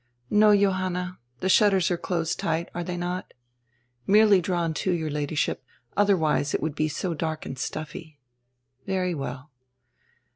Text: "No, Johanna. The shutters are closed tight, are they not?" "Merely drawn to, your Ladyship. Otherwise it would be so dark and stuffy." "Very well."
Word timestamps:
"No, 0.31 0.57
Johanna. 0.57 1.19
The 1.41 1.47
shutters 1.49 1.91
are 1.91 1.95
closed 1.97 2.39
tight, 2.39 2.69
are 2.73 2.83
they 2.83 2.97
not?" 2.97 3.35
"Merely 4.07 4.41
drawn 4.41 4.73
to, 4.81 4.91
your 4.91 5.11
Ladyship. 5.11 5.63
Otherwise 5.95 6.55
it 6.55 6.59
would 6.63 6.73
be 6.73 6.87
so 6.89 7.13
dark 7.13 7.45
and 7.45 7.55
stuffy." 7.55 8.19
"Very 8.87 9.13
well." 9.13 9.51